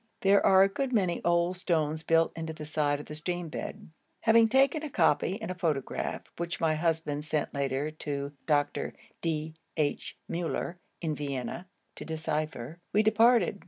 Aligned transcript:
There 0.21 0.43
are 0.43 0.63
a 0.63 0.67
good 0.67 0.91
many 0.91 1.23
old 1.23 1.57
stones 1.57 2.01
built 2.01 2.33
into 2.35 2.53
the 2.53 2.65
side 2.65 2.99
of 2.99 3.05
the 3.05 3.13
stream 3.13 3.49
bed. 3.49 3.91
Having 4.21 4.49
taken 4.49 4.81
a 4.81 4.89
copy 4.89 5.39
and 5.39 5.51
a 5.51 5.53
photograph, 5.53 6.23
which 6.37 6.59
my 6.59 6.73
husband 6.73 7.23
sent 7.23 7.53
later 7.53 7.91
to 7.91 8.31
Dr. 8.47 8.95
D. 9.21 9.53
H. 9.77 10.17
Müller, 10.27 10.77
in 11.03 11.13
Vienna, 11.13 11.67
to 11.97 12.03
decipher, 12.03 12.79
we 12.91 13.03
departed. 13.03 13.59